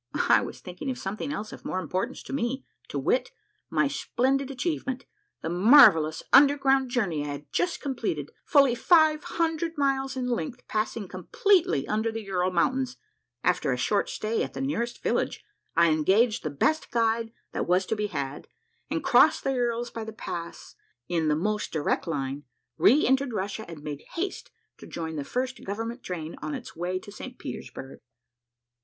I 0.29 0.41
was 0.41 0.61
thinking 0.61 0.89
of 0.89 0.97
some 0.97 1.15
thing 1.17 1.31
else 1.31 1.53
of 1.53 1.63
more 1.63 1.79
importance 1.79 2.23
to 2.23 2.33
me, 2.33 2.65
to 2.87 2.97
wit: 2.97 3.29
my 3.69 3.87
splendid 3.87 4.49
achievement, 4.49 5.05
the 5.41 5.49
marvellous 5.49 6.23
underground 6.33 6.89
journey 6.89 7.23
I 7.23 7.27
had 7.27 7.53
just 7.53 7.81
completed, 7.81 8.31
fully 8.43 8.73
five 8.73 9.23
hundred 9.23 9.77
miles 9.77 10.17
in 10.17 10.27
length, 10.27 10.67
passing 10.67 11.07
com 11.07 11.25
pletely 11.25 11.85
under 11.87 12.11
the 12.11 12.23
Ural 12.23 12.49
Mountains 12.49 12.97
I 13.43 13.49
After 13.49 13.71
a 13.71 13.77
short 13.77 14.09
stay 14.09 14.41
at 14.41 14.53
the 14.53 14.59
nearest 14.61 15.03
village, 15.03 15.45
I 15.75 15.91
engaged 15.91 16.41
the 16.41 16.49
best 16.49 16.89
guide 16.89 17.31
that 17.51 17.65
Avas 17.67 17.87
to 17.89 17.95
be 17.95 18.07
had, 18.07 18.47
and 18.89 19.03
crossing 19.03 19.51
the 19.51 19.57
Urals 19.59 19.91
by 19.91 20.03
the 20.03 20.11
pass 20.11 20.73
in 21.09 21.27
tlie 21.27 21.37
most 21.39 21.71
direct 21.71 22.07
line, 22.07 22.45
re 22.75 23.05
entered 23.05 23.33
Russia 23.33 23.65
and 23.69 23.83
made 23.83 24.01
haste 24.15 24.49
to 24.79 24.87
join 24.87 25.15
the 25.15 25.23
first 25.23 25.63
government 25.63 26.01
train 26.01 26.37
on 26.41 26.55
its 26.55 26.71
Avay 26.75 26.97
to 26.97 27.11
St. 27.11 27.37
Petersburg. 27.37 27.99